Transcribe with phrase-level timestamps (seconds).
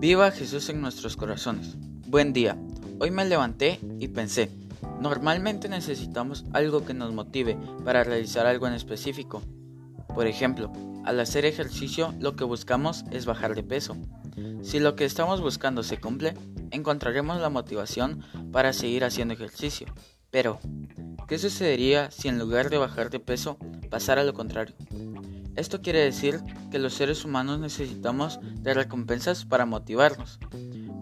[0.00, 1.74] Viva Jesús en nuestros corazones.
[2.06, 2.56] Buen día.
[3.00, 4.48] Hoy me levanté y pensé,
[5.00, 9.42] normalmente necesitamos algo que nos motive para realizar algo en específico.
[10.14, 10.72] Por ejemplo,
[11.04, 13.96] al hacer ejercicio lo que buscamos es bajar de peso.
[14.62, 16.34] Si lo que estamos buscando se cumple,
[16.70, 18.22] encontraremos la motivación
[18.52, 19.88] para seguir haciendo ejercicio.
[20.30, 20.60] Pero,
[21.26, 23.58] ¿qué sucedería si en lugar de bajar de peso
[23.90, 24.76] pasara lo contrario?
[25.58, 26.40] Esto quiere decir
[26.70, 30.38] que los seres humanos necesitamos de recompensas para motivarnos.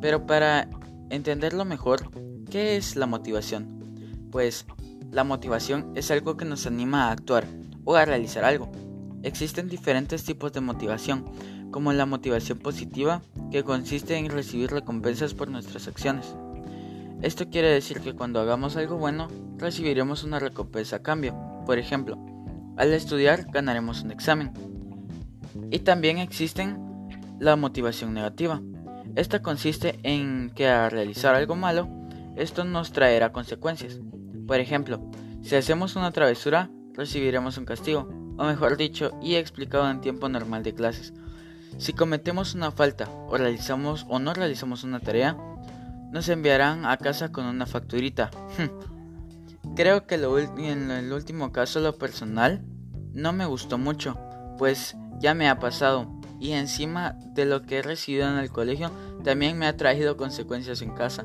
[0.00, 0.70] Pero para
[1.10, 2.10] entenderlo mejor,
[2.50, 4.30] ¿qué es la motivación?
[4.32, 4.64] Pues
[5.10, 7.46] la motivación es algo que nos anima a actuar
[7.84, 8.72] o a realizar algo.
[9.22, 11.26] Existen diferentes tipos de motivación,
[11.70, 16.34] como la motivación positiva, que consiste en recibir recompensas por nuestras acciones.
[17.20, 19.28] Esto quiere decir que cuando hagamos algo bueno,
[19.58, 21.34] recibiremos una recompensa a cambio.
[21.66, 22.16] Por ejemplo,
[22.76, 24.52] al estudiar ganaremos un examen.
[25.70, 26.78] Y también existen
[27.38, 28.62] la motivación negativa.
[29.14, 31.88] Esta consiste en que al realizar algo malo,
[32.36, 33.98] esto nos traerá consecuencias.
[34.46, 35.10] Por ejemplo,
[35.42, 40.62] si hacemos una travesura, recibiremos un castigo, o mejor dicho, y explicado en tiempo normal
[40.62, 41.14] de clases.
[41.78, 45.36] Si cometemos una falta o realizamos o no realizamos una tarea,
[46.10, 48.30] nos enviarán a casa con una facturita.
[49.76, 52.64] Creo que en el último caso lo personal
[53.16, 54.16] no me gustó mucho,
[54.58, 56.06] pues ya me ha pasado
[56.38, 58.90] y encima de lo que he recibido en el colegio
[59.24, 61.24] también me ha traído consecuencias en casa.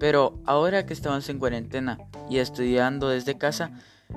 [0.00, 1.98] Pero ahora que estamos en cuarentena
[2.28, 3.70] y estudiando desde casa,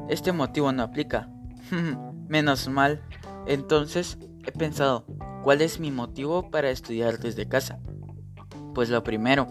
[0.10, 1.30] este motivo no aplica.
[2.28, 3.04] Menos mal.
[3.46, 5.06] Entonces he pensado,
[5.44, 7.80] ¿cuál es mi motivo para estudiar desde casa?
[8.74, 9.48] Pues lo primero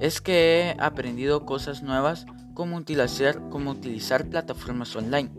[0.00, 5.30] es que he aprendido cosas nuevas como utilizar, utilizar plataformas online,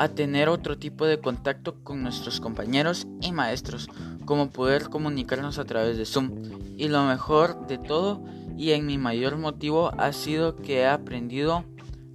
[0.00, 3.90] a tener otro tipo de contacto con nuestros compañeros y maestros,
[4.24, 6.30] como poder comunicarnos a través de Zoom.
[6.78, 8.24] Y lo mejor de todo
[8.56, 11.66] y en mi mayor motivo ha sido que he aprendido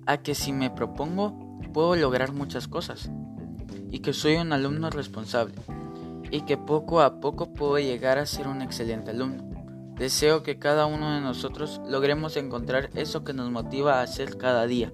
[0.07, 3.11] a que si me propongo puedo lograr muchas cosas
[3.91, 5.53] y que soy un alumno responsable
[6.31, 9.43] y que poco a poco puedo llegar a ser un excelente alumno.
[9.95, 14.65] Deseo que cada uno de nosotros logremos encontrar eso que nos motiva a hacer cada
[14.65, 14.91] día,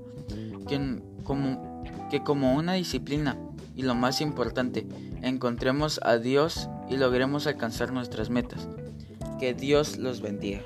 [0.68, 1.71] que como,
[2.12, 3.38] que como una disciplina
[3.74, 4.86] y lo más importante,
[5.22, 8.68] encontremos a Dios y logremos alcanzar nuestras metas.
[9.40, 10.60] Que Dios los bendiga.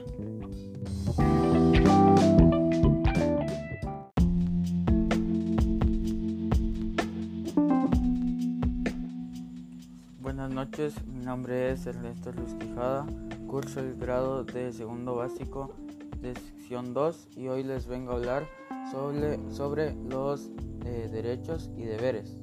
[10.19, 13.05] Buenas noches, mi nombre es Ernesto Luis Quijada
[13.45, 15.73] curso el grado de segundo básico
[16.22, 18.47] de sección 2 y hoy les vengo a hablar
[18.91, 20.50] sobre, sobre los
[20.85, 22.38] eh, derechos y deberes.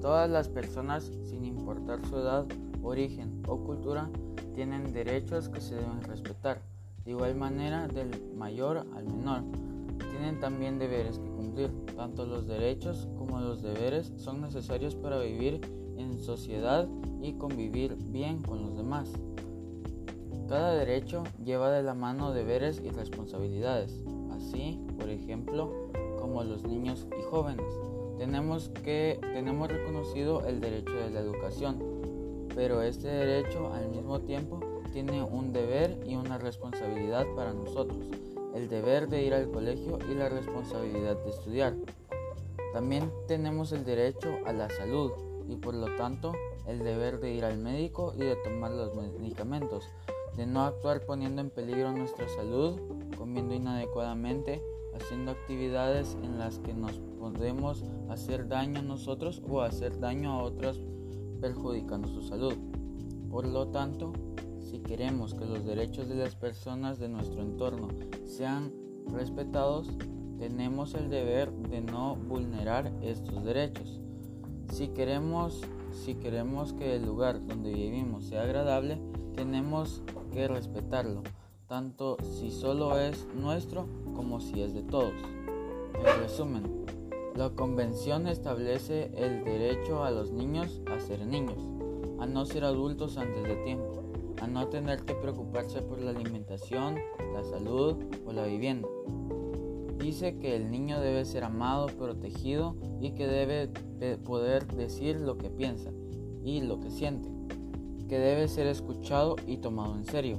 [0.00, 2.46] Todas las personas, sin importar su edad,
[2.82, 4.10] origen o cultura,
[4.54, 6.60] tienen derechos que se deben respetar.
[7.04, 9.42] De igual manera, del mayor al menor,
[10.10, 11.70] tienen también deberes que cumplir.
[11.96, 15.60] Tanto los derechos como los deberes son necesarios para vivir
[15.96, 16.88] en sociedad
[17.20, 19.12] y convivir bien con los demás.
[20.52, 24.04] Cada derecho lleva de la mano deberes y responsabilidades,
[24.36, 25.72] así, por ejemplo,
[26.20, 27.64] como los niños y jóvenes.
[28.18, 31.78] Tenemos que tenemos reconocido el derecho de la educación,
[32.54, 34.60] pero este derecho al mismo tiempo
[34.92, 38.10] tiene un deber y una responsabilidad para nosotros,
[38.54, 41.74] el deber de ir al colegio y la responsabilidad de estudiar.
[42.74, 45.12] También tenemos el derecho a la salud
[45.48, 46.32] y por lo tanto
[46.66, 49.88] el deber de ir al médico y de tomar los medicamentos
[50.36, 52.80] de no actuar poniendo en peligro nuestra salud,
[53.16, 54.62] comiendo inadecuadamente,
[54.94, 60.42] haciendo actividades en las que nos podemos hacer daño a nosotros o hacer daño a
[60.42, 60.80] otros
[61.40, 62.54] perjudicando su salud.
[63.30, 64.12] Por lo tanto,
[64.60, 67.88] si queremos que los derechos de las personas de nuestro entorno
[68.24, 68.72] sean
[69.12, 69.88] respetados,
[70.38, 74.00] tenemos el deber de no vulnerar estos derechos.
[74.70, 75.60] Si queremos,
[75.92, 79.00] si queremos que el lugar donde vivimos sea agradable,
[79.34, 80.02] tenemos
[80.32, 81.22] que respetarlo,
[81.68, 83.86] tanto si solo es nuestro
[84.16, 85.14] como si es de todos.
[85.94, 86.84] En resumen,
[87.36, 91.58] la convención establece el derecho a los niños a ser niños,
[92.18, 94.02] a no ser adultos antes de tiempo,
[94.40, 96.96] a no tener que preocuparse por la alimentación,
[97.32, 97.96] la salud
[98.26, 98.88] o la vivienda.
[99.98, 103.68] Dice que el niño debe ser amado, protegido y que debe
[104.18, 105.90] poder decir lo que piensa
[106.42, 107.31] y lo que siente
[108.08, 110.38] que debe ser escuchado y tomado en serio.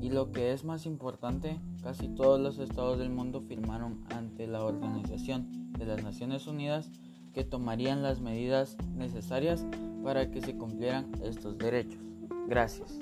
[0.00, 4.64] Y lo que es más importante, casi todos los estados del mundo firmaron ante la
[4.64, 6.90] Organización de las Naciones Unidas
[7.32, 9.64] que tomarían las medidas necesarias
[10.02, 12.00] para que se cumplieran estos derechos.
[12.48, 12.98] Gracias.